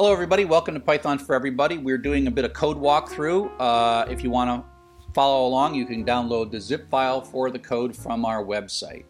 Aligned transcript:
Hello 0.00 0.14
everybody, 0.14 0.46
welcome 0.46 0.72
to 0.72 0.80
Python 0.80 1.18
for 1.18 1.34
Everybody. 1.34 1.76
We're 1.76 1.98
doing 1.98 2.26
a 2.26 2.30
bit 2.30 2.46
of 2.46 2.54
code 2.54 2.78
walkthrough. 2.78 3.52
Uh, 3.60 4.06
if 4.08 4.24
you 4.24 4.30
want 4.30 4.48
to 4.48 5.12
follow 5.12 5.46
along, 5.46 5.74
you 5.74 5.84
can 5.84 6.06
download 6.06 6.50
the 6.50 6.58
zip 6.58 6.88
file 6.88 7.20
for 7.20 7.50
the 7.50 7.58
code 7.58 7.94
from 7.94 8.24
our 8.24 8.42
website. 8.42 9.04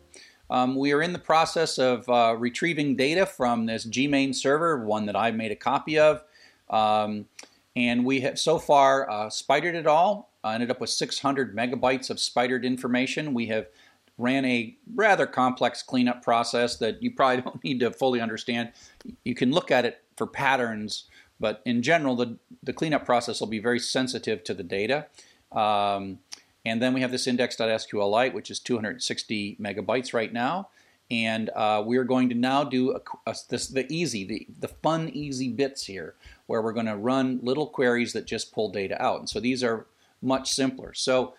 Um, 0.50 0.74
we 0.74 0.92
are 0.92 1.00
in 1.00 1.12
the 1.12 1.18
process 1.20 1.78
of 1.78 2.08
uh, 2.08 2.34
retrieving 2.36 2.96
data 2.96 3.24
from 3.24 3.66
this 3.66 3.86
Gmane 3.86 4.34
server, 4.34 4.84
one 4.84 5.06
that 5.06 5.14
I've 5.14 5.36
made 5.36 5.52
a 5.52 5.54
copy 5.54 5.96
of. 5.96 6.24
Um, 6.68 7.26
and 7.76 8.04
we 8.04 8.22
have 8.22 8.36
so 8.36 8.58
far 8.58 9.08
uh, 9.08 9.30
spidered 9.30 9.76
it 9.76 9.86
all, 9.86 10.32
uh, 10.42 10.48
ended 10.48 10.72
up 10.72 10.80
with 10.80 10.90
600 10.90 11.56
megabytes 11.56 12.10
of 12.10 12.18
spidered 12.18 12.64
information. 12.64 13.32
We 13.32 13.46
have 13.46 13.68
ran 14.18 14.44
a 14.44 14.76
rather 14.96 15.26
complex 15.26 15.84
cleanup 15.84 16.24
process 16.24 16.78
that 16.78 17.00
you 17.00 17.12
probably 17.12 17.42
don't 17.42 17.62
need 17.62 17.78
to 17.78 17.92
fully 17.92 18.20
understand. 18.20 18.72
You 19.24 19.36
can 19.36 19.52
look 19.52 19.70
at 19.70 19.84
it 19.84 20.02
for 20.20 20.26
patterns, 20.26 21.04
but 21.40 21.62
in 21.64 21.80
general, 21.80 22.14
the, 22.14 22.36
the 22.62 22.74
cleanup 22.74 23.06
process 23.06 23.40
will 23.40 23.46
be 23.46 23.58
very 23.58 23.78
sensitive 23.78 24.44
to 24.44 24.52
the 24.52 24.62
data. 24.62 25.06
Um, 25.50 26.18
and 26.66 26.82
then 26.82 26.92
we 26.92 27.00
have 27.00 27.10
this 27.10 27.26
index.sqlite, 27.26 28.34
which 28.34 28.50
is 28.50 28.60
260 28.60 29.56
megabytes 29.58 30.12
right 30.12 30.30
now. 30.30 30.68
And 31.10 31.48
uh, 31.56 31.82
we're 31.86 32.04
going 32.04 32.28
to 32.28 32.34
now 32.34 32.64
do 32.64 32.92
a, 32.92 33.30
a, 33.30 33.34
this, 33.48 33.68
the 33.68 33.90
easy, 33.90 34.24
the, 34.24 34.46
the 34.60 34.68
fun, 34.68 35.08
easy 35.08 35.48
bits 35.48 35.86
here, 35.86 36.16
where 36.44 36.60
we're 36.60 36.74
going 36.74 36.84
to 36.84 36.96
run 36.96 37.40
little 37.42 37.66
queries 37.66 38.12
that 38.12 38.26
just 38.26 38.52
pull 38.52 38.70
data 38.70 39.02
out. 39.02 39.20
And 39.20 39.28
so 39.30 39.40
these 39.40 39.64
are 39.64 39.86
much 40.20 40.52
simpler. 40.52 40.92
So 40.92 41.32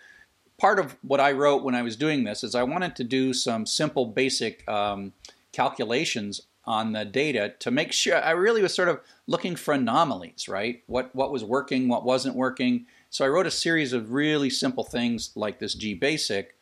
part 0.58 0.80
of 0.80 0.96
what 1.02 1.20
I 1.20 1.30
wrote 1.30 1.62
when 1.62 1.76
I 1.76 1.82
was 1.82 1.94
doing 1.94 2.24
this 2.24 2.42
is 2.42 2.56
I 2.56 2.64
wanted 2.64 2.96
to 2.96 3.04
do 3.04 3.32
some 3.32 3.64
simple, 3.64 4.06
basic 4.06 4.68
um, 4.68 5.12
calculations 5.52 6.42
on 6.64 6.92
the 6.92 7.04
data 7.04 7.54
to 7.58 7.70
make 7.70 7.92
sure 7.92 8.22
I 8.22 8.30
really 8.32 8.62
was 8.62 8.74
sort 8.74 8.88
of 8.88 9.00
looking 9.26 9.56
for 9.56 9.74
anomalies, 9.74 10.48
right? 10.48 10.82
What 10.86 11.14
what 11.14 11.32
was 11.32 11.44
working, 11.44 11.88
what 11.88 12.04
wasn't 12.04 12.36
working. 12.36 12.86
So 13.10 13.24
I 13.24 13.28
wrote 13.28 13.46
a 13.46 13.50
series 13.50 13.92
of 13.92 14.12
really 14.12 14.50
simple 14.50 14.84
things 14.84 15.32
like 15.34 15.58
this 15.58 15.74
G 15.74 15.94
basic, 15.94 16.56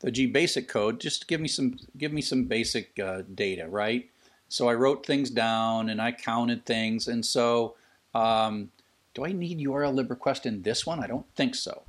the 0.00 0.10
G 0.10 0.26
basic 0.26 0.68
code, 0.68 1.00
just 1.00 1.26
give 1.28 1.40
me 1.40 1.48
some 1.48 1.78
give 1.96 2.12
me 2.12 2.22
some 2.22 2.44
basic 2.44 2.98
uh, 2.98 3.22
data, 3.34 3.68
right? 3.68 4.08
So 4.48 4.68
I 4.68 4.74
wrote 4.74 5.04
things 5.04 5.30
down 5.30 5.88
and 5.88 6.00
I 6.00 6.12
counted 6.12 6.64
things, 6.64 7.08
and 7.08 7.26
so 7.26 7.74
um, 8.14 8.70
do 9.14 9.24
I 9.24 9.32
need 9.32 9.58
URL 9.58 9.94
lib 9.94 10.10
request 10.10 10.46
in 10.46 10.62
this 10.62 10.86
one? 10.86 11.02
I 11.02 11.06
don't 11.08 11.26
think 11.34 11.54
so. 11.54 11.82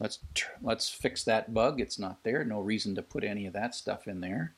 Let's 0.00 0.18
let's 0.62 0.88
fix 0.88 1.22
that 1.24 1.52
bug. 1.52 1.80
It's 1.80 1.98
not 1.98 2.24
there. 2.24 2.44
No 2.44 2.60
reason 2.60 2.94
to 2.94 3.02
put 3.02 3.22
any 3.22 3.46
of 3.46 3.52
that 3.52 3.74
stuff 3.74 4.08
in 4.08 4.20
there. 4.20 4.54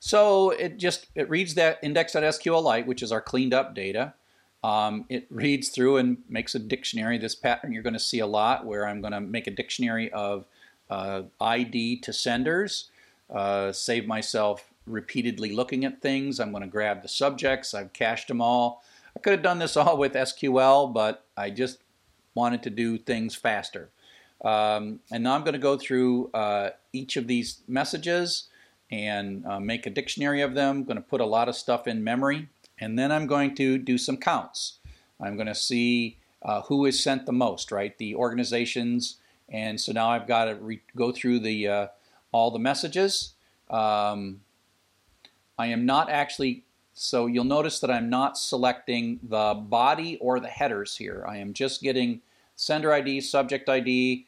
So 0.00 0.50
it 0.50 0.78
just 0.78 1.06
it 1.14 1.28
reads 1.28 1.54
that 1.54 1.78
index.sqlite, 1.82 2.86
which 2.86 3.02
is 3.02 3.12
our 3.12 3.20
cleaned 3.20 3.54
up 3.54 3.74
data. 3.74 4.14
Um, 4.62 5.04
it 5.08 5.26
reads 5.30 5.68
through 5.68 5.98
and 5.98 6.18
makes 6.28 6.54
a 6.54 6.58
dictionary. 6.58 7.18
This 7.18 7.34
pattern 7.34 7.72
you're 7.72 7.82
going 7.82 7.92
to 7.92 8.00
see 8.00 8.18
a 8.18 8.26
lot, 8.26 8.66
where 8.66 8.86
I'm 8.86 9.00
going 9.00 9.12
to 9.12 9.20
make 9.20 9.46
a 9.46 9.50
dictionary 9.50 10.10
of 10.12 10.44
uh, 10.90 11.22
ID 11.40 12.00
to 12.00 12.12
senders, 12.12 12.90
uh, 13.30 13.72
save 13.72 14.06
myself 14.06 14.70
repeatedly 14.86 15.52
looking 15.52 15.84
at 15.84 16.00
things. 16.00 16.38
I'm 16.40 16.50
going 16.50 16.62
to 16.62 16.68
grab 16.68 17.02
the 17.02 17.08
subjects. 17.08 17.74
I've 17.74 17.92
cached 17.92 18.28
them 18.28 18.40
all. 18.40 18.82
I 19.16 19.20
could 19.20 19.32
have 19.32 19.42
done 19.42 19.58
this 19.58 19.76
all 19.76 19.96
with 19.96 20.12
SQL, 20.12 20.92
but 20.92 21.24
I 21.36 21.50
just 21.50 21.78
wanted 22.34 22.62
to 22.64 22.70
do 22.70 22.98
things 22.98 23.34
faster. 23.34 23.90
Um, 24.44 25.00
and 25.10 25.24
now 25.24 25.34
I'm 25.34 25.42
going 25.42 25.54
to 25.54 25.58
go 25.58 25.76
through 25.76 26.30
uh, 26.34 26.70
each 26.92 27.16
of 27.16 27.26
these 27.26 27.60
messages 27.66 28.48
and 28.90 29.44
uh, 29.46 29.60
make 29.60 29.86
a 29.86 29.90
dictionary 29.90 30.40
of 30.40 30.54
them. 30.54 30.78
I'm 30.78 30.84
going 30.84 30.96
to 30.96 31.02
put 31.02 31.20
a 31.20 31.26
lot 31.26 31.48
of 31.48 31.56
stuff 31.56 31.86
in 31.86 32.04
memory. 32.04 32.48
And 32.78 32.98
then 32.98 33.10
I'm 33.10 33.26
going 33.26 33.54
to 33.56 33.78
do 33.78 33.98
some 33.98 34.16
counts. 34.16 34.78
I'm 35.20 35.36
going 35.36 35.46
to 35.46 35.54
see 35.54 36.18
uh, 36.42 36.62
who 36.62 36.84
is 36.84 37.02
sent 37.02 37.26
the 37.26 37.32
most, 37.32 37.72
right? 37.72 37.96
The 37.96 38.14
organizations. 38.14 39.16
And 39.48 39.80
so 39.80 39.92
now 39.92 40.10
I've 40.10 40.26
got 40.26 40.44
to 40.44 40.78
go 40.94 41.12
through 41.12 41.40
the 41.40 41.68
uh, 41.68 41.86
all 42.32 42.50
the 42.50 42.58
messages. 42.58 43.32
Um, 43.70 44.40
I 45.58 45.68
am 45.68 45.86
not 45.86 46.10
actually, 46.10 46.64
so 46.92 47.26
you'll 47.26 47.44
notice 47.44 47.80
that 47.80 47.90
I'm 47.90 48.10
not 48.10 48.36
selecting 48.36 49.18
the 49.22 49.54
body 49.54 50.18
or 50.20 50.38
the 50.38 50.48
headers 50.48 50.96
here. 50.96 51.24
I 51.26 51.38
am 51.38 51.54
just 51.54 51.82
getting 51.82 52.20
sender 52.56 52.92
ID, 52.92 53.22
subject 53.22 53.68
ID. 53.68 54.26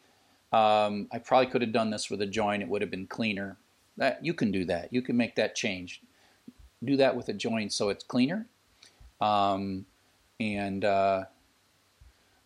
Um, 0.52 1.08
I 1.12 1.18
probably 1.18 1.46
could 1.46 1.60
have 1.60 1.72
done 1.72 1.90
this 1.90 2.08
with 2.08 2.22
a 2.22 2.26
join. 2.26 2.62
It 2.62 2.68
would 2.68 2.80
have 2.80 2.90
been 2.90 3.06
cleaner. 3.06 3.58
That 3.98 4.24
You 4.24 4.32
can 4.32 4.50
do 4.50 4.64
that. 4.64 4.92
You 4.92 5.02
can 5.02 5.16
make 5.16 5.34
that 5.36 5.54
change. 5.54 6.02
Do 6.82 6.96
that 6.96 7.16
with 7.16 7.28
a 7.28 7.32
join 7.32 7.68
so 7.68 7.90
it's 7.90 8.04
cleaner. 8.04 8.46
Um, 9.20 9.84
and 10.40 10.84
uh, 10.84 11.24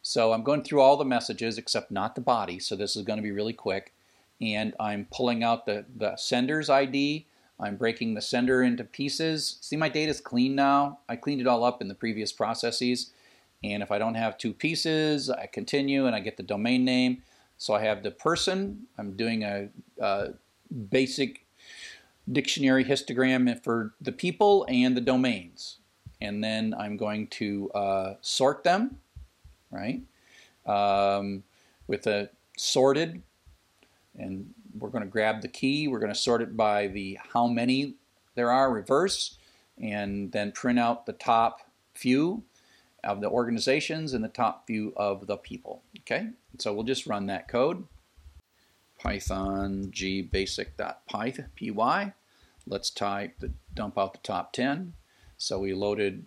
so 0.01 0.33
I'm 0.33 0.43
going 0.43 0.63
through 0.63 0.81
all 0.81 0.97
the 0.97 1.05
messages 1.05 1.59
except 1.59 1.91
not 1.91 2.15
the 2.15 2.21
body. 2.23 2.59
So 2.59 2.75
this 2.75 2.97
is 2.97 3.05
going 3.05 3.19
to 3.19 3.23
be 3.23 3.31
really 3.31 3.53
quick. 3.53 3.93
And 4.41 4.75
I'm 4.81 5.07
pulling 5.13 5.45
out 5.45 5.67
the, 5.67 5.85
the 5.95 6.17
sender's 6.17 6.69
ID. 6.69 7.27
I'm 7.61 7.77
breaking 7.77 8.15
the 8.15 8.23
sender 8.23 8.63
into 8.63 8.83
pieces. 8.83 9.59
See, 9.61 9.77
my 9.77 9.91
data 9.91 10.11
is 10.11 10.21
clean 10.21 10.55
now. 10.57 10.99
I 11.09 11.17
cleaned 11.17 11.43
it 11.43 11.47
all 11.47 11.63
up 11.63 11.81
in 11.81 11.89
the 11.89 11.95
previous 11.95 12.33
processes. 12.33 13.13
And 13.63 13.83
if 13.83 13.93
I 13.93 13.99
don't 13.99 14.17
have 14.17 14.39
two 14.39 14.53
pieces, 14.53 15.31
I 15.31 15.47
continue 15.47 16.07
and 16.07 16.17
I 16.17 16.21
get 16.21 16.39
the 16.39 16.43
domain 16.43 16.85
name. 16.85 17.23
So 17.59 17.75
I 17.75 17.83
have 17.83 18.03
the 18.03 18.11
person. 18.11 18.87
I'm 18.99 19.13
doing 19.17 19.45
a, 19.45 19.69
a 20.01 20.31
basic 20.91 21.42
dictionary 22.31 22.85
histogram 22.85 23.63
for 23.63 23.95
the 24.01 24.13
people 24.13 24.67
and 24.69 24.97
the 24.97 25.01
domains. 25.01 25.79
And 26.21 26.43
then 26.43 26.75
I'm 26.79 26.97
going 26.97 27.27
to 27.29 27.71
uh, 27.73 28.15
sort 28.21 28.63
them, 28.63 28.99
right, 29.71 30.03
um, 30.67 31.43
with 31.89 32.07
a 32.07 32.31
sorted. 32.57 33.23
And 34.17 34.55
we're 34.79 34.91
going 34.91 35.05
to 35.05 35.11
grab 35.11 35.43
the 35.43 35.49
key. 35.49 35.89
We're 35.89 35.99
going 35.99 36.13
to 36.13 36.19
sort 36.19 36.43
it 36.43 36.57
by 36.57 36.87
the 36.87 37.19
how 37.33 37.47
many 37.49 37.95
there 38.35 38.51
are, 38.51 38.73
reverse, 38.73 39.39
and 39.79 40.31
then 40.33 40.53
print 40.53 40.79
out 40.79 41.07
the 41.07 41.13
top 41.13 41.61
few 41.95 42.45
of 43.05 43.21
the 43.21 43.29
organizations 43.29 44.15
and 44.15 44.23
the 44.23 44.29
top 44.29 44.67
few 44.67 44.93
of 44.97 45.27
the 45.27 45.37
people. 45.37 45.83
Okay, 46.01 46.29
so 46.59 46.73
we'll 46.73 46.85
just 46.85 47.07
run 47.07 47.27
that 47.27 47.49
code. 47.49 47.85
Python 49.03 49.91
gbasic.py. 49.91 51.45
py. 51.57 52.13
Let's 52.67 52.91
type 52.91 53.35
the 53.41 53.53
dump 53.75 53.99
out 53.99 54.13
the 54.13 54.21
top 54.21 54.53
10. 54.53 54.93
So 55.37 55.59
we 55.59 55.75
loaded 55.75 56.25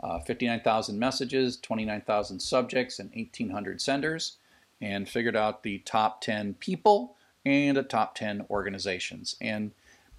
uh, 0.00 0.20
59,000 0.20 0.98
messages, 0.98 1.56
29,000 1.56 2.38
subjects, 2.38 3.00
and 3.00 3.10
1,800 3.10 3.80
senders, 3.80 4.36
and 4.80 5.08
figured 5.08 5.34
out 5.34 5.64
the 5.64 5.78
top 5.78 6.20
10 6.20 6.54
people 6.54 7.16
and 7.44 7.76
the 7.76 7.82
top 7.82 8.14
10 8.14 8.46
organizations. 8.50 9.34
And 9.40 9.72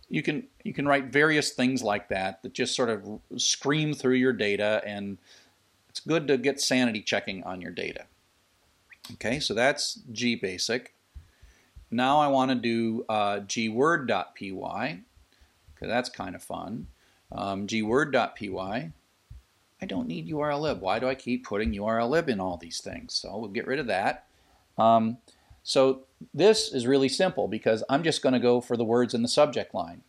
you 0.09 0.22
can 0.24 0.47
you 0.64 0.74
can 0.74 0.88
write 0.88 1.06
various 1.06 1.52
things 1.52 1.84
like 1.84 2.09
that 2.09 2.42
that 2.42 2.53
just 2.53 2.76
sort 2.76 2.90
of 2.90 3.20
scream 3.38 3.94
through 3.94 4.16
your 4.16 4.31
data 4.31 4.81
and 4.86 5.18
it's 5.90 6.00
good 6.00 6.28
to 6.30 6.38
get 6.38 6.62
sanity 6.62 7.02
checking 7.02 7.44
on 7.44 7.59
your 7.59 7.72
data. 7.72 8.06
Okay, 9.14 9.40
so 9.40 9.53
that's 9.53 10.00
gbasic. 10.12 10.88
Now 11.90 12.20
I 12.20 12.28
want 12.28 12.52
to 12.52 12.56
do 12.56 13.06
uh, 13.08 13.40
gword.py, 13.40 15.03
because 15.74 15.88
that's 15.88 16.09
kind 16.09 16.36
of 16.36 16.44
fun. 16.44 16.88
Um, 17.31 17.68
gword.py. 17.68 18.92
I 19.80 19.86
don't 19.86 20.08
need 20.08 20.30
urllib. 20.30 20.80
Why 20.80 21.00
do 21.00 21.08
I 21.08 21.16
keep 21.16 21.46
putting 21.46 21.72
urllib 21.74 22.28
in 22.28 22.40
all 22.40 22.58
these 22.58 22.81
things? 22.81 23.14
So 23.14 23.38
we'll 23.38 23.50
get 23.50 23.68
rid 23.68 23.80
of 23.80 23.88
that. 23.88 24.26
Um, 24.78 25.18
so 25.64 26.03
this 26.34 26.72
is 26.74 26.88
really 26.88 27.09
simple 27.09 27.47
because 27.47 27.84
I'm 27.90 28.03
just 28.03 28.22
going 28.22 28.34
to 28.34 28.40
go 28.40 28.59
for 28.59 28.76
the 28.76 28.84
words 28.84 29.14
in 29.14 29.22
the 29.22 29.28
subject 29.28 29.73
line. 29.73 30.02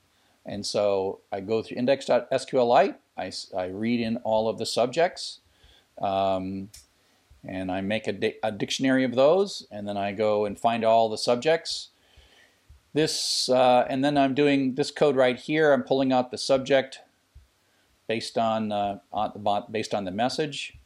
And 0.46 0.64
so 0.64 1.20
I 1.30 1.40
go 1.40 1.62
through 1.62 1.76
index.sqlite, 1.76 2.94
I, 3.18 3.32
I 3.56 3.66
read 3.66 4.00
in 4.00 4.16
all 4.18 4.48
of 4.48 4.56
the 4.56 4.64
subjects, 4.64 5.40
um, 6.00 6.70
and 7.46 7.70
I 7.70 7.80
make 7.80 8.06
a, 8.06 8.12
di 8.12 8.34
a, 8.42 8.50
dictionary 8.50 9.04
of 9.04 9.14
those, 9.14 9.66
and 9.70 9.86
then 9.86 9.96
I 9.96 10.12
go 10.12 10.44
and 10.44 10.58
find 10.58 10.84
all 10.84 11.08
the 11.08 11.18
subjects. 11.18 11.90
This, 12.94 13.48
uh, 13.48 13.86
and 13.88 14.04
then 14.04 14.16
I'm 14.16 14.34
doing 14.34 14.74
this 14.74 14.90
code 14.90 15.16
right 15.16 15.38
here. 15.38 15.72
I'm 15.72 15.82
pulling 15.82 16.12
out 16.12 16.30
the 16.30 16.38
subject 16.38 17.00
based 18.06 18.38
on, 18.38 18.72
uh, 18.72 18.98
on 19.12 19.32
the, 19.34 19.64
based 19.70 19.94
on 19.94 20.04
the 20.04 20.10
message. 20.10 20.78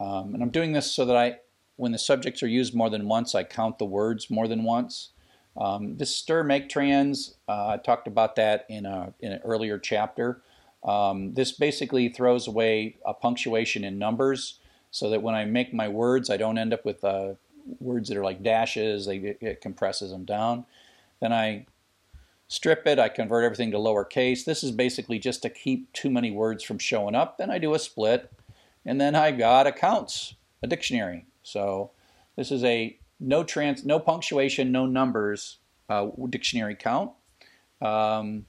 Um, 0.00 0.34
and 0.34 0.42
I'm 0.42 0.50
doing 0.50 0.72
this 0.72 0.90
so 0.90 1.04
that 1.04 1.16
I, 1.16 1.38
when 1.76 1.92
the 1.92 1.98
subjects 1.98 2.42
are 2.42 2.48
used 2.48 2.74
more 2.74 2.90
than 2.90 3.08
once, 3.08 3.34
I 3.34 3.44
count 3.44 3.78
the 3.78 3.84
words 3.84 4.30
more 4.30 4.48
than 4.48 4.64
once. 4.64 5.10
Um, 5.56 5.96
this 5.96 6.14
str.maketrans, 6.16 7.34
uh, 7.48 7.68
I 7.68 7.76
talked 7.76 8.08
about 8.08 8.36
that 8.36 8.66
in, 8.68 8.84
a, 8.84 9.12
in 9.20 9.32
an 9.32 9.40
earlier 9.44 9.78
chapter. 9.78 10.42
Um, 10.82 11.34
this 11.34 11.52
basically 11.52 12.08
throws 12.08 12.48
away 12.48 12.96
a 13.06 13.14
punctuation 13.14 13.84
in 13.84 13.98
numbers 13.98 14.58
so 14.92 15.10
that 15.10 15.22
when 15.22 15.34
I 15.34 15.44
make 15.44 15.74
my 15.74 15.88
words, 15.88 16.30
I 16.30 16.36
don't 16.36 16.58
end 16.58 16.72
up 16.72 16.84
with 16.84 17.02
uh, 17.02 17.34
words 17.80 18.08
that 18.08 18.16
are 18.16 18.22
like 18.22 18.42
dashes, 18.42 19.06
they, 19.06 19.36
it 19.40 19.60
compresses 19.60 20.10
them 20.10 20.24
down. 20.24 20.66
Then 21.20 21.32
I 21.32 21.66
strip 22.46 22.86
it, 22.86 22.98
I 22.98 23.08
convert 23.08 23.44
everything 23.44 23.70
to 23.72 23.78
lowercase. 23.78 24.44
This 24.44 24.62
is 24.62 24.70
basically 24.70 25.18
just 25.18 25.42
to 25.42 25.50
keep 25.50 25.92
too 25.92 26.10
many 26.10 26.30
words 26.30 26.62
from 26.62 26.78
showing 26.78 27.14
up. 27.14 27.38
Then 27.38 27.50
I 27.50 27.58
do 27.58 27.74
a 27.74 27.78
split, 27.78 28.30
and 28.84 29.00
then 29.00 29.14
I 29.14 29.32
got 29.32 29.66
accounts, 29.66 30.34
a 30.62 30.66
dictionary. 30.66 31.24
So 31.42 31.90
this 32.36 32.52
is 32.52 32.62
a 32.62 32.96
no 33.18 33.44
trans, 33.44 33.84
no 33.84 33.98
punctuation, 33.98 34.70
no 34.70 34.84
numbers 34.84 35.58
uh, 35.88 36.08
dictionary 36.28 36.74
count. 36.74 37.12
Um, 37.80 38.46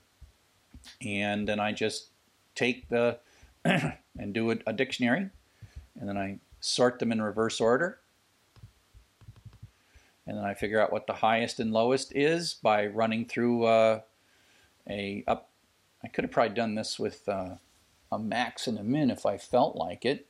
and 1.01 1.48
then 1.48 1.60
I 1.60 1.72
just 1.72 2.10
take 2.56 2.90
the 2.90 3.19
and 3.66 4.34
do 4.34 4.51
a, 4.51 4.57
a 4.68 4.74
dictionary, 4.74 5.30
and 6.00 6.07
then 6.07 6.18
I 6.18 6.40
sort 6.60 7.00
them 7.00 7.12
in 7.12 7.22
reverse 7.22 7.60
order 7.60 8.00
and 10.25 10.38
then 10.38 10.45
I 10.45 10.54
figure 10.54 10.80
out 10.80 10.92
what 10.92 11.07
the 11.07 11.13
highest 11.13 11.60
and 11.60 11.72
lowest 11.72 12.16
is 12.16 12.54
by 12.54 12.88
running 12.88 13.25
through 13.25 13.66
uh, 13.66 14.01
a 14.90 15.24
up. 15.28 15.50
I 16.04 16.07
could 16.07 16.24
have 16.24 16.31
probably 16.31 16.56
done 16.56 16.75
this 16.75 17.00
with 17.00 17.28
uh, 17.30 17.56
a 18.12 18.19
max 18.19 18.68
and 18.68 18.78
a 18.78 18.84
min 18.84 19.10
if 19.10 19.25
I 19.25 19.38
felt 19.38 19.75
like 19.75 20.06
it. 20.06 20.28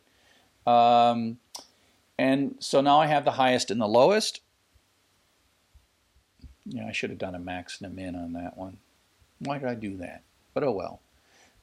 Um, 0.68 1.39
and 2.18 2.56
so 2.60 2.81
now 2.81 3.00
I 3.00 3.07
have 3.07 3.25
the 3.25 3.31
highest 3.31 3.71
and 3.71 3.81
the 3.81 3.88
lowest. 3.88 4.42
Yeah, 6.65 6.88
I 6.88 6.92
should 6.92 7.10
have 7.10 7.19
done 7.19 7.36
a 7.36 7.39
max 7.39 7.81
and 7.81 7.92
a 7.92 7.94
min 7.94 8.15
on 8.15 8.33
that 8.33 8.56
one. 8.56 8.77
Why 9.39 9.57
did 9.57 9.68
I 9.68 9.75
do 9.75 9.98
that? 9.98 10.21
But 10.54 10.63
oh 10.63 10.71
well. 10.71 11.01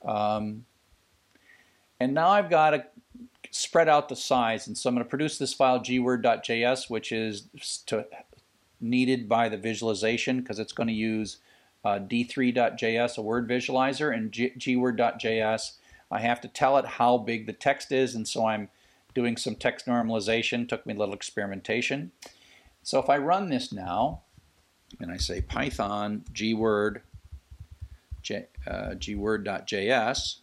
Um, 0.05 0.67
and 1.99 2.15
now 2.15 2.31
I've 2.31 2.51
got 2.51 2.71
to 2.71 2.85
spread 3.51 3.89
out 3.89 4.09
the 4.09 4.17
size. 4.17 4.67
And 4.67 4.77
so 4.77 4.89
I'm 4.89 4.95
going 4.95 5.05
to 5.05 5.09
produce 5.09 5.39
this 5.39 5.53
file 5.53 5.81
gword.js, 5.81 6.89
which 6.89 7.13
is 7.13 7.49
to, 7.87 8.07
needed 8.81 9.29
by 9.29 9.49
the 9.49 9.57
visualization 9.57 10.41
because 10.41 10.59
it's 10.59 10.73
going 10.73 10.87
to 10.87 10.93
use 10.93 11.39
uh, 11.85 11.99
d3.js, 11.99 13.19
a 13.19 13.23
word 13.23 13.49
visualizer, 13.49 14.15
and 14.15 14.31
gword.js. 14.33 15.73
I 16.11 16.21
have 16.21 16.41
to 16.41 16.49
tell 16.49 16.77
it 16.79 16.85
how 16.85 17.19
big 17.19 17.47
the 17.47 17.53
text 17.53 17.93
is, 17.93 18.15
and 18.15 18.27
so 18.27 18.47
I'm 18.47 18.69
doing 19.15 19.37
some 19.37 19.55
text 19.55 19.87
normalization. 19.87 20.69
Took 20.69 20.85
me 20.85 20.95
a 20.95 20.99
little 20.99 21.15
experimentation. 21.15 22.13
So 22.83 22.99
if 22.99 23.09
I 23.09 23.19
run 23.19 23.49
this 23.49 23.73
now, 23.73 24.23
and 24.99 25.11
I 25.11 25.17
say 25.17 25.41
Python 25.41 26.25
gword, 26.33 27.03
uh, 28.67 28.95
gword.js, 28.95 30.37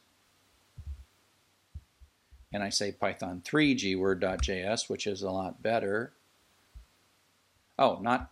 and 2.54 2.64
I 2.64 2.70
say 2.70 2.92
Python 2.92 3.42
3 3.44 3.76
gword.js, 3.76 4.90
which 4.90 5.08
is 5.08 5.22
a 5.22 5.32
lot 5.32 5.62
better. 5.62 6.14
Oh, 7.78 8.00
not 8.02 8.32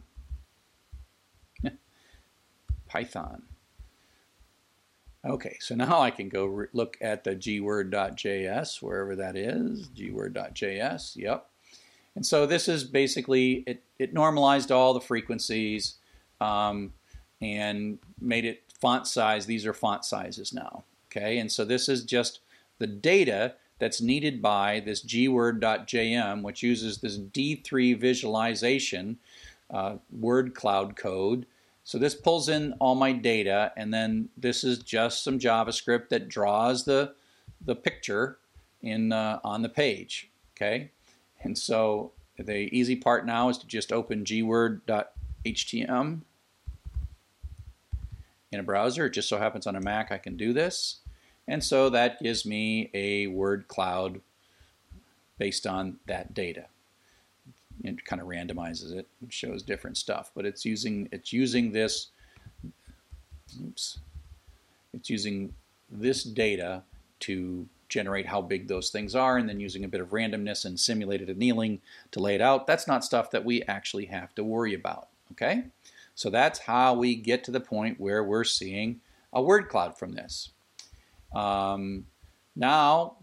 Python. 2.88 3.44
Okay, 5.25 5.57
so 5.59 5.73
now 5.73 6.01
I 6.01 6.12
can 6.12 6.29
go 6.29 6.65
look 6.73 6.97
at 7.01 7.23
the 7.23 7.35
gword.js, 7.35 8.81
wherever 8.81 9.15
that 9.15 9.35
is, 9.35 9.89
gword.js, 9.89 11.15
yep. 11.15 11.50
And 12.15 12.25
so 12.25 12.45
this 12.45 12.67
is 12.67 12.83
basically, 12.83 13.63
it, 13.67 13.83
it 14.00 14.13
normalized 14.13 14.71
all 14.71 14.94
the 14.94 15.01
frequencies 15.01 15.95
um, 16.39 16.94
and 17.41 17.97
made 18.21 18.45
it 18.45 18.63
font 18.79 19.07
size. 19.07 19.45
These 19.45 19.65
are 19.65 19.73
font 19.73 20.06
sizes 20.06 20.53
now, 20.53 20.83
okay? 21.12 21.39
And 21.39 21.51
so 21.51 21.65
this 21.65 21.89
is 21.89 22.03
just 22.03 22.39
the 22.77 22.88
data 22.88 23.56
that's 23.80 24.01
needed 24.01 24.42
by 24.42 24.81
this 24.86 25.04
gword.jm, 25.06 26.42
which 26.42 26.63
uses 26.63 27.00
this 27.00 27.18
D3 27.18 28.00
visualization 28.00 29.18
uh, 29.69 29.98
word 30.12 30.56
cloud 30.56 30.95
code. 30.95 31.45
So 31.83 31.98
this 31.98 32.16
pulls 32.16 32.50
in 32.50 32.74
all 32.80 32.95
my 32.95 33.12
data, 33.12 33.72
and 33.77 33.94
then 33.94 34.30
this 34.38 34.63
is 34.63 34.80
just 34.80 35.24
some 35.24 35.38
JavaScript 35.39 36.10
that 36.10 36.30
draws 36.30 36.86
the 36.86 37.13
the 37.63 37.75
picture 37.75 38.38
in 38.81 39.12
uh, 39.12 39.39
on 39.44 39.62
the 39.62 39.69
page. 39.69 40.30
Okay, 40.56 40.92
and 41.42 41.57
so 41.57 42.12
the 42.38 42.69
easy 42.75 42.95
part 42.95 43.25
now 43.25 43.50
is 43.50 43.57
to 43.60 43.68
just 43.68 43.92
open 43.92 44.24
gword.htm 44.24 46.22
in 48.51 48.60
a 48.60 48.63
browser. 48.63 49.06
It 49.06 49.12
just 49.12 49.30
so 49.30 49.38
happens 49.38 49.68
on 49.68 49.75
a 49.75 49.81
Mac 49.81 50.12
I 50.12 50.18
can 50.18 50.38
do 50.38 50.54
this. 50.54 51.01
And 51.47 51.63
so 51.63 51.89
that 51.89 52.21
gives 52.21 52.45
me 52.45 52.89
a 52.94 53.27
word 53.27 53.68
cloud 53.68 54.21
based 55.38 55.68
on 55.68 55.97
that 56.07 56.33
data. 56.33 56.65
It 57.83 58.06
kind 58.06 58.21
of 58.21 58.27
randomizes 58.27 58.94
it 58.94 59.07
shows 59.30 59.62
different 59.62 59.97
stuff, 59.97 60.31
but 60.33 60.45
it's 60.45 60.65
using 60.65 61.09
it's 61.12 61.33
using 61.33 61.71
this 61.71 62.07
oops, 63.62 64.00
it's 64.94 65.09
using 65.09 65.53
this 65.89 66.24
data 66.24 66.83
to 67.21 67.68
generate 67.89 68.25
how 68.25 68.41
big 68.41 68.68
those 68.68 68.89
things 68.89 69.15
are 69.15 69.38
and 69.38 69.48
then 69.48 69.59
using 69.59 69.83
a 69.83 69.88
bit 69.88 70.01
of 70.01 70.09
randomness 70.09 70.65
and 70.65 70.80
simulated 70.80 71.30
annealing 71.30 71.81
to 72.12 72.19
lay 72.19 72.36
it 72.36 72.41
out. 72.41 72.65
That's 72.65 72.88
not 72.88 73.06
stuff 73.06 73.30
that 73.31 73.45
we 73.45 73.62
actually 73.63 74.06
have 74.06 74.33
to 74.36 74.44
worry 74.44 74.74
about, 74.74 75.09
okay? 75.31 75.65
So 76.15 76.30
that's 76.30 76.59
how 76.59 76.94
we 76.95 77.15
get 77.15 77.44
to 77.44 77.51
the 77.51 77.59
point 77.59 78.00
where 78.00 78.24
we're 78.24 78.44
seeing 78.44 79.01
a 79.31 79.41
word 79.41 79.69
cloud 79.69 79.98
from 79.98 80.13
this. 80.13 80.50
Um, 81.33 82.06
now 82.56 83.18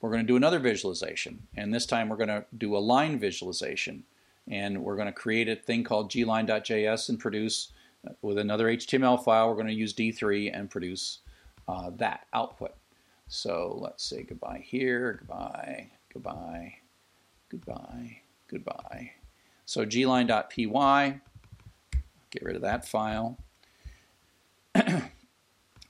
we're 0.00 0.10
going 0.10 0.22
to 0.22 0.26
do 0.26 0.36
another 0.36 0.58
visualization, 0.58 1.46
and 1.56 1.72
this 1.72 1.86
time 1.86 2.08
we're 2.08 2.16
going 2.16 2.28
to 2.28 2.44
do 2.56 2.76
a 2.76 2.78
line 2.78 3.18
visualization. 3.18 4.04
And 4.48 4.82
we're 4.82 4.96
going 4.96 5.06
to 5.06 5.12
create 5.12 5.48
a 5.48 5.54
thing 5.54 5.84
called 5.84 6.10
gline.js 6.10 7.08
and 7.08 7.18
produce, 7.18 7.72
uh, 8.06 8.12
with 8.20 8.38
another 8.38 8.66
HTML 8.66 9.22
file, 9.22 9.48
we're 9.48 9.54
going 9.54 9.68
to 9.68 9.72
use 9.72 9.94
D3 9.94 10.50
and 10.52 10.68
produce 10.68 11.20
uh, 11.68 11.90
that 11.96 12.26
output. 12.32 12.74
So 13.28 13.78
let's 13.80 14.02
say 14.02 14.24
goodbye 14.24 14.64
here, 14.64 15.18
goodbye, 15.20 15.90
goodbye, 16.12 16.74
goodbye, 17.48 18.18
goodbye. 18.48 19.12
So 19.66 19.84
gline.py, 19.84 21.20
get 22.30 22.42
rid 22.42 22.56
of 22.56 22.62
that 22.62 22.88
file. 22.88 23.38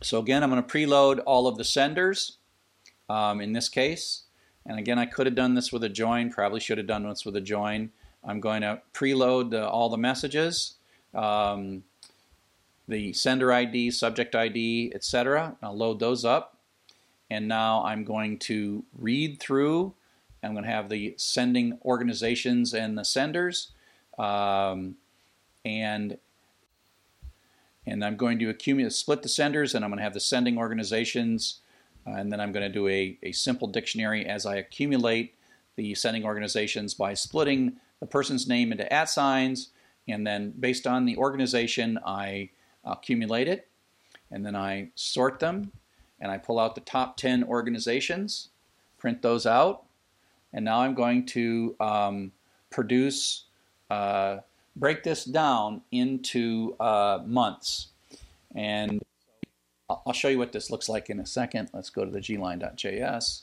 So 0.03 0.19
again, 0.19 0.43
I'm 0.43 0.51
going 0.51 0.63
to 0.63 0.69
preload 0.69 1.21
all 1.27 1.47
of 1.47 1.59
the 1.59 1.65
senders 1.65 2.39
um, 3.09 3.41
in 3.41 3.53
this 3.53 3.69
case. 3.69 4.23
And 4.65 4.79
again, 4.79 4.99
I 4.99 5.07
could 5.07 5.27
have 5.27 5.35
done 5.35 5.55
this 5.55 5.73
with 5.73 5.85
a 5.85 5.89
join, 5.89 6.31
probably 6.31 6.61
should 6.61 6.79
have 6.79 6.87
done 6.87 7.09
this 7.09 7.25
with 7.25 7.37
a 7.37 7.41
join. 7.41 7.91
I'm 8.25 8.41
going 8.41 8.63
to 8.63 8.83
preload 8.93 9.51
the, 9.51 9.67
all 9.69 9.89
the 9.89 9.97
messages, 9.97 10.75
um, 11.15 11.85
the 12.87 13.13
sender 13.13 13.53
ID, 13.53 13.91
subject 13.91 14.35
ID, 14.35 14.93
etc. 14.95 15.57
I'll 15.63 15.77
load 15.77 16.01
those 16.01 16.25
up. 16.25 16.57
And 17.31 17.47
now 17.47 17.85
I'm 17.85 18.05
going 18.05 18.39
to 18.41 18.85
read 18.99 19.39
through. 19.39 19.95
I'm 20.43 20.53
going 20.53 20.65
to 20.65 20.71
have 20.71 20.89
the 20.89 21.15
sending 21.17 21.79
organizations 21.85 22.75
and 22.75 22.99
the 22.99 23.05
senders. 23.05 23.73
Um, 24.19 24.97
and 25.65 26.19
and 27.87 28.05
I'm 28.05 28.17
going 28.17 28.39
to 28.41 28.51
accumulate, 28.51 28.93
split 28.93 29.23
the 29.23 29.29
senders, 29.29 29.75
and 29.75 29.85
I'm 29.85 29.91
going 29.91 29.99
to 29.99 30.05
have 30.05 30.15
the 30.15 30.21
sending 30.21 30.59
organizations, 30.59 31.61
uh, 32.07 32.13
and 32.13 32.33
then 32.33 32.41
I'm 32.41 32.53
going 32.53 32.67
to 32.67 32.73
do 32.73 32.89
a, 32.89 33.19
a 33.23 33.33
simple 33.33 33.69
dictionary 33.69 34.27
as 34.27 34.47
I 34.47 34.57
accumulate 34.57 35.35
the 35.77 35.95
sending 35.95 36.25
organizations 36.25 36.95
by 36.95 37.15
splitting 37.15 37.77
the 38.01 38.07
person's 38.07 38.49
name 38.49 38.73
into 38.73 38.91
at 38.93 39.09
signs, 39.09 39.71
and 40.09 40.27
then 40.27 40.53
based 40.59 40.87
on 40.87 41.05
the 41.05 41.17
organization, 41.17 41.99
I 42.05 42.51
accumulate 42.85 43.49
it, 43.49 43.69
and 44.31 44.45
then 44.45 44.57
I 44.57 44.91
sort 44.95 45.41
them, 45.41 45.73
and 46.21 46.31
I 46.31 46.39
pull 46.39 46.59
out 46.59 46.75
the 46.75 46.81
top 46.83 47.17
10 47.17 47.45
organizations, 47.45 48.49
print 48.99 49.23
those 49.23 49.47
out, 49.47 49.85
and 50.53 50.65
now 50.65 50.81
I'm 50.81 50.95
going 50.95 51.27
to 51.27 51.77
um, 51.81 52.33
produce 52.71 53.45
uh, 53.91 54.39
break 54.77 55.03
this 55.03 55.25
down 55.25 55.83
into 55.91 56.77
uh, 56.81 57.21
months. 57.27 57.89
And 58.55 59.03
I'll 59.89 60.13
show 60.13 60.29
you 60.29 60.39
what 60.39 60.53
this 60.53 60.71
looks 60.71 60.89
like 60.89 61.11
in 61.11 61.21
a 61.21 61.27
second. 61.27 61.71
Let's 61.73 61.91
go 61.91 62.05
to 62.05 62.11
the 62.11 62.21
gline.js. 62.21 63.43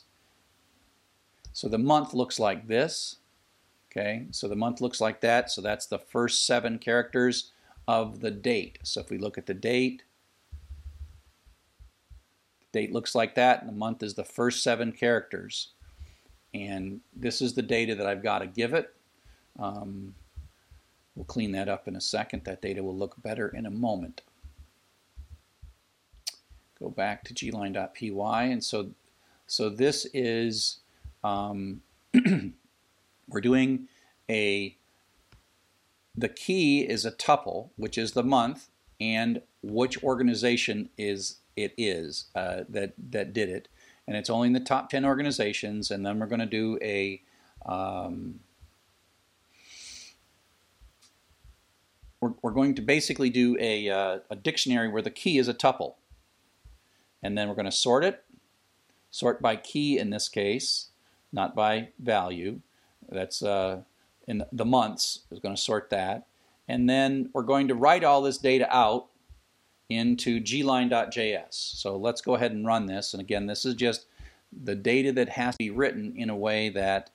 So 1.52 1.68
the 1.68 1.78
month 1.78 2.14
looks 2.14 2.38
like 2.38 2.68
this. 2.68 3.16
Okay, 3.90 4.26
so 4.30 4.48
the 4.48 4.56
month 4.56 4.80
looks 4.80 5.00
like 5.00 5.20
that. 5.22 5.50
So 5.50 5.60
that's 5.60 5.86
the 5.86 5.98
first 5.98 6.46
seven 6.46 6.78
characters 6.78 7.52
of 7.86 8.20
the 8.20 8.30
date. 8.30 8.78
So 8.82 9.00
if 9.00 9.10
we 9.10 9.18
look 9.18 9.38
at 9.38 9.46
the 9.46 9.54
date, 9.54 10.02
the 12.60 12.80
date 12.80 12.92
looks 12.92 13.14
like 13.14 13.34
that, 13.34 13.60
and 13.60 13.68
the 13.68 13.74
month 13.74 14.02
is 14.02 14.14
the 14.14 14.24
first 14.24 14.62
seven 14.62 14.92
characters. 14.92 15.70
And 16.52 17.00
this 17.16 17.40
is 17.40 17.54
the 17.54 17.62
data 17.62 17.94
that 17.94 18.06
I've 18.06 18.22
got 18.22 18.40
to 18.40 18.46
give 18.46 18.74
it. 18.74 18.94
Um, 19.58 20.14
We'll 21.18 21.24
clean 21.24 21.50
that 21.50 21.68
up 21.68 21.88
in 21.88 21.96
a 21.96 22.00
second. 22.00 22.44
That 22.44 22.62
data 22.62 22.80
will 22.80 22.96
look 22.96 23.20
better 23.20 23.48
in 23.48 23.66
a 23.66 23.70
moment. 23.70 24.22
Go 26.78 26.90
back 26.90 27.24
to 27.24 27.34
gline.py 27.34 28.52
and 28.52 28.62
so 28.62 28.90
so 29.48 29.68
this 29.68 30.06
is 30.14 30.78
um, 31.24 31.82
we're 33.28 33.40
doing 33.40 33.88
a 34.30 34.76
the 36.16 36.28
key 36.28 36.82
is 36.82 37.04
a 37.04 37.10
tuple, 37.10 37.70
which 37.76 37.98
is 37.98 38.12
the 38.12 38.22
month, 38.22 38.68
and 39.00 39.42
which 39.60 40.00
organization 40.04 40.88
is 40.96 41.38
it 41.56 41.74
is 41.76 42.26
uh, 42.36 42.62
that 42.68 42.92
that 43.10 43.32
did 43.32 43.48
it, 43.48 43.66
and 44.06 44.16
it's 44.16 44.30
only 44.30 44.46
in 44.46 44.52
the 44.52 44.60
top 44.60 44.88
ten 44.88 45.04
organizations. 45.04 45.90
And 45.90 46.06
then 46.06 46.20
we're 46.20 46.26
going 46.26 46.38
to 46.38 46.46
do 46.46 46.78
a 46.80 47.20
um, 47.66 48.38
we're, 52.20 52.32
we're 52.42 52.52
going 52.52 52.74
to 52.74 52.82
basically 52.82 53.30
do 53.30 53.56
a, 53.60 53.88
uh, 53.88 54.18
a 54.30 54.36
dictionary 54.36 54.88
where 54.88 55.02
the 55.02 55.10
key 55.10 55.38
is 55.38 55.48
a 55.48 55.54
tuple. 55.54 55.94
And 57.22 57.36
then 57.36 57.48
we're 57.48 57.54
going 57.54 57.64
to 57.66 57.72
sort 57.72 58.04
it, 58.04 58.24
sort 59.10 59.42
by 59.42 59.56
key 59.56 59.98
in 59.98 60.10
this 60.10 60.28
case, 60.28 60.88
not 61.32 61.54
by 61.54 61.88
value. 61.98 62.60
That's 63.08 63.42
uh, 63.42 63.82
in 64.26 64.44
the 64.52 64.64
months, 64.64 65.20
is 65.30 65.40
going 65.40 65.54
to 65.54 65.60
sort 65.60 65.90
that. 65.90 66.26
And 66.68 66.88
then 66.88 67.30
we're 67.32 67.42
going 67.42 67.68
to 67.68 67.74
write 67.74 68.04
all 68.04 68.22
this 68.22 68.38
data 68.38 68.68
out 68.74 69.06
into 69.88 70.38
gline.js. 70.40 71.54
So 71.54 71.96
let's 71.96 72.20
go 72.20 72.34
ahead 72.34 72.52
and 72.52 72.66
run 72.66 72.86
this. 72.86 73.14
And 73.14 73.22
again, 73.22 73.46
this 73.46 73.64
is 73.64 73.74
just 73.74 74.06
the 74.64 74.74
data 74.74 75.12
that 75.12 75.30
has 75.30 75.54
to 75.54 75.58
be 75.58 75.70
written 75.70 76.14
in 76.16 76.30
a 76.30 76.36
way 76.36 76.68
that 76.70 77.10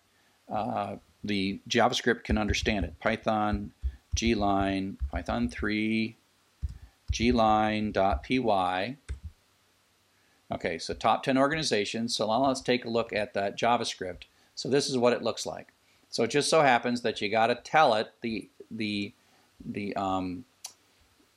uh, 0.52 0.96
the 1.24 1.60
JavaScript 1.70 2.24
can 2.24 2.38
understand 2.38 2.86
it. 2.86 3.00
Python 3.00 3.72
gline, 4.16 4.98
Python 5.12 5.50
3, 5.50 6.18
gline.py. 7.12 8.98
Okay, 10.52 10.78
so 10.78 10.94
top 10.94 11.24
10 11.24 11.38
organizations. 11.38 12.16
So 12.16 12.28
now 12.28 12.48
let's 12.48 12.62
take 12.62 12.86
a 12.86 12.90
look 12.90 13.12
at 13.14 13.34
that 13.34 13.58
JavaScript. 13.58 14.24
So 14.56 14.70
this 14.70 14.90
is 14.90 14.98
what 14.98 15.14
it 15.14 15.24
looks 15.24 15.46
like. 15.46 15.70
So 16.10 16.24
it 16.24 16.30
just 16.30 16.50
so 16.50 16.62
happens 16.62 17.02
that 17.02 17.22
you 17.22 17.30
got 17.30 17.48
to 17.48 17.56
tell 17.56 17.96
it 17.96 18.12
the 18.22 18.50
the 18.70 19.14
the 19.66 19.96
um, 19.96 20.46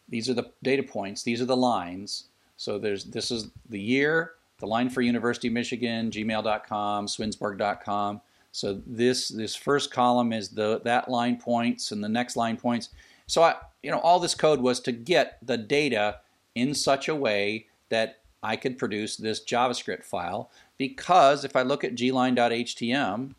these 0.09 0.28
are 0.28 0.35
the 0.35 0.50
data 0.62 0.83
points. 0.83 1.23
These 1.23 1.40
are 1.40 1.47
the 1.47 1.56
lines. 1.56 2.25
So 2.59 2.78
there's 2.78 3.04
this 3.04 3.30
is 3.30 3.49
the 3.68 3.80
year, 3.80 4.33
the 4.59 4.66
line 4.66 4.90
for 4.90 5.00
University 5.00 5.49
of 5.49 5.54
Michigan, 5.54 6.11
gmail.com, 6.11 7.06
swinsburg.com. 7.06 8.21
So 8.56 8.80
this 8.86 9.28
this 9.28 9.54
first 9.54 9.90
column 9.90 10.32
is 10.32 10.48
the 10.48 10.80
that 10.84 11.10
line 11.10 11.36
points 11.36 11.92
and 11.92 12.02
the 12.02 12.08
next 12.08 12.36
line 12.36 12.56
points. 12.56 12.88
So 13.26 13.42
I, 13.42 13.56
you 13.82 13.90
know 13.90 13.98
all 13.98 14.18
this 14.18 14.34
code 14.34 14.62
was 14.62 14.80
to 14.80 14.92
get 14.92 15.36
the 15.42 15.58
data 15.58 16.20
in 16.54 16.72
such 16.72 17.06
a 17.06 17.14
way 17.14 17.66
that 17.90 18.20
I 18.42 18.56
could 18.56 18.78
produce 18.78 19.18
this 19.18 19.44
JavaScript 19.44 20.04
file 20.04 20.50
because 20.78 21.44
if 21.44 21.54
I 21.54 21.60
look 21.60 21.84
at 21.84 21.96
gline.htm, 21.96 23.34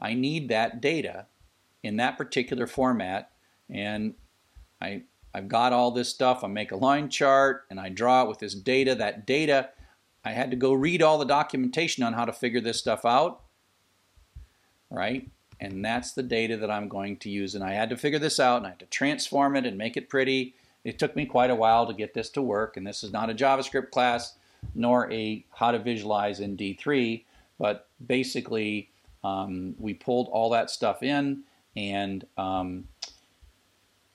I 0.00 0.14
need 0.14 0.48
that 0.48 0.80
data 0.80 1.26
in 1.82 1.98
that 1.98 2.16
particular 2.16 2.66
format 2.66 3.30
and 3.68 4.14
I 4.80 5.02
I've 5.34 5.48
got 5.48 5.74
all 5.74 5.90
this 5.90 6.08
stuff. 6.08 6.42
I 6.42 6.46
make 6.46 6.72
a 6.72 6.76
line 6.76 7.10
chart 7.10 7.66
and 7.68 7.78
I 7.78 7.90
draw 7.90 8.22
it 8.22 8.28
with 8.30 8.38
this 8.38 8.54
data. 8.54 8.94
That 8.94 9.26
data, 9.26 9.68
I 10.24 10.30
had 10.30 10.50
to 10.50 10.56
go 10.56 10.72
read 10.72 11.02
all 11.02 11.18
the 11.18 11.26
documentation 11.26 12.02
on 12.02 12.14
how 12.14 12.24
to 12.24 12.32
figure 12.32 12.62
this 12.62 12.78
stuff 12.78 13.04
out 13.04 13.43
right? 14.90 15.28
And 15.60 15.84
that's 15.84 16.12
the 16.12 16.22
data 16.22 16.56
that 16.58 16.70
I'm 16.70 16.88
going 16.88 17.16
to 17.18 17.30
use. 17.30 17.54
And 17.54 17.64
I 17.64 17.72
had 17.72 17.90
to 17.90 17.96
figure 17.96 18.18
this 18.18 18.40
out 18.40 18.58
and 18.58 18.66
I 18.66 18.70
had 18.70 18.80
to 18.80 18.86
transform 18.86 19.56
it 19.56 19.66
and 19.66 19.78
make 19.78 19.96
it 19.96 20.08
pretty. 20.08 20.54
It 20.84 20.98
took 20.98 21.16
me 21.16 21.26
quite 21.26 21.50
a 21.50 21.54
while 21.54 21.86
to 21.86 21.94
get 21.94 22.14
this 22.14 22.28
to 22.30 22.42
work. 22.42 22.76
And 22.76 22.86
this 22.86 23.02
is 23.02 23.12
not 23.12 23.30
a 23.30 23.34
JavaScript 23.34 23.90
class 23.90 24.34
nor 24.74 25.10
a 25.12 25.44
how 25.54 25.70
to 25.70 25.78
visualize 25.78 26.40
in 26.40 26.56
D3, 26.56 27.24
but 27.58 27.88
basically 28.04 28.90
um, 29.22 29.74
we 29.78 29.94
pulled 29.94 30.28
all 30.28 30.50
that 30.50 30.70
stuff 30.70 31.02
in 31.02 31.42
and 31.76 32.26
um, 32.36 32.88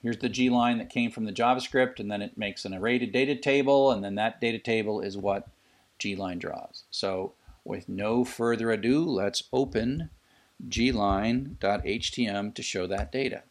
here's 0.02 0.18
the 0.18 0.30
G 0.30 0.50
line 0.50 0.78
that 0.78 0.90
came 0.90 1.12
from 1.12 1.26
the 1.26 1.32
JavaScript 1.32 2.00
and 2.00 2.12
then 2.12 2.22
it 2.22 2.38
makes 2.38 2.66
an 2.66 2.74
array 2.74 3.00
to 3.00 3.06
data 3.06 3.36
table 3.36 3.92
and 3.92 4.04
then 4.04 4.16
that 4.16 4.42
data 4.42 4.60
table 4.60 5.02
is 5.02 5.18
what 5.18 5.48
G 5.98 6.16
line 6.16 6.40
draws. 6.40 6.84
So 6.90 7.34
with 7.64 7.90
no 7.90 8.24
further 8.24 8.72
ado, 8.72 9.04
let's 9.04 9.44
open 9.52 10.10
gline.htm 10.68 12.54
to 12.54 12.62
show 12.62 12.88
that 12.88 13.12
data. 13.12 13.44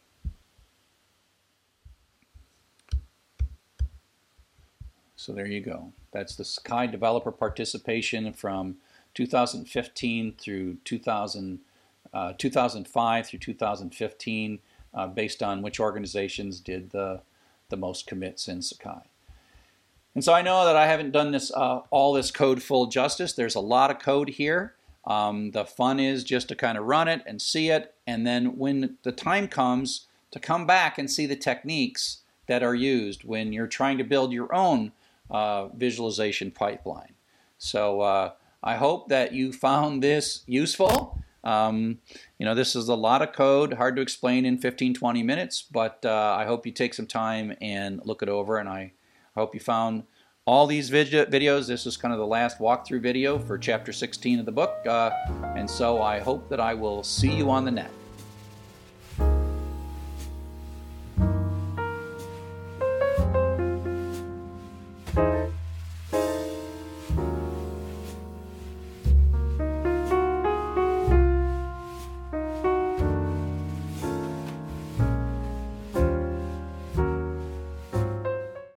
So 5.15 5.33
there 5.33 5.47
you 5.47 5.61
go. 5.61 5.91
That's 6.11 6.35
the 6.35 6.45
Sakai 6.45 6.87
developer 6.87 7.31
participation 7.31 8.31
from 8.33 8.77
2015 9.15 10.35
through 10.37 10.77
2000, 10.85 11.59
uh, 12.13 12.33
2005 12.37 13.27
through 13.27 13.39
2015 13.39 14.59
uh, 14.93 15.07
based 15.07 15.43
on 15.43 15.61
which 15.61 15.79
organizations 15.79 16.59
did 16.59 16.91
the, 16.91 17.21
the 17.69 17.77
most 17.77 18.07
commits 18.07 18.47
in 18.47 18.61
Sakai. 18.61 19.01
And 20.15 20.23
so 20.23 20.33
I 20.33 20.41
know 20.41 20.65
that 20.65 20.75
I 20.75 20.87
haven't 20.87 21.11
done 21.11 21.31
this 21.31 21.51
uh, 21.51 21.81
all 21.91 22.13
this 22.13 22.31
code 22.31 22.63
full 22.63 22.87
justice. 22.87 23.33
There's 23.33 23.55
a 23.55 23.59
lot 23.59 23.91
of 23.91 23.99
code 23.99 24.29
here. 24.29 24.73
Um, 25.05 25.51
the 25.51 25.65
fun 25.65 25.99
is 25.99 26.23
just 26.23 26.49
to 26.49 26.55
kind 26.55 26.77
of 26.77 26.85
run 26.85 27.07
it 27.07 27.21
and 27.25 27.41
see 27.41 27.69
it, 27.69 27.95
and 28.05 28.27
then 28.27 28.57
when 28.57 28.97
the 29.03 29.11
time 29.11 29.47
comes 29.47 30.07
to 30.31 30.39
come 30.39 30.67
back 30.67 30.97
and 30.97 31.09
see 31.09 31.25
the 31.25 31.35
techniques 31.35 32.19
that 32.47 32.63
are 32.63 32.75
used 32.75 33.23
when 33.23 33.53
you're 33.53 33.67
trying 33.67 33.97
to 33.97 34.03
build 34.03 34.31
your 34.31 34.53
own 34.53 34.91
uh, 35.29 35.67
visualization 35.69 36.51
pipeline. 36.51 37.13
So 37.57 38.01
uh, 38.01 38.31
I 38.63 38.75
hope 38.75 39.09
that 39.09 39.33
you 39.33 39.53
found 39.53 40.03
this 40.03 40.43
useful. 40.47 41.21
Um, 41.43 41.99
you 42.37 42.45
know, 42.45 42.55
this 42.55 42.75
is 42.75 42.89
a 42.89 42.95
lot 42.95 43.21
of 43.21 43.33
code, 43.33 43.73
hard 43.73 43.95
to 43.95 44.01
explain 44.01 44.45
in 44.45 44.57
15, 44.57 44.93
20 44.93 45.23
minutes, 45.23 45.61
but 45.61 46.03
uh, 46.03 46.35
I 46.37 46.45
hope 46.45 46.65
you 46.65 46.71
take 46.71 46.93
some 46.93 47.07
time 47.07 47.55
and 47.61 48.01
look 48.03 48.21
it 48.21 48.29
over, 48.29 48.57
and 48.57 48.67
I 48.67 48.91
hope 49.35 49.53
you 49.53 49.61
found 49.61 50.03
all 50.49 50.65
these 50.65 50.89
videos. 50.89 51.67
This 51.67 51.85
is 51.85 51.95
kind 51.95 52.11
of 52.11 52.17
the 52.17 52.25
last 52.25 52.57
walkthrough 52.57 53.01
video 53.01 53.37
for 53.37 53.55
chapter 53.55 53.93
16 53.93 54.39
of 54.39 54.47
the 54.47 54.51
book. 54.51 54.83
Uh, 54.87 55.11
and 55.55 55.69
so 55.69 56.01
I 56.01 56.17
hope 56.17 56.49
that 56.49 56.59
I 56.59 56.73
will 56.73 57.03
see 57.03 57.31
you 57.31 57.51
on 57.51 57.65
the 57.65 57.71
net. 57.71 57.91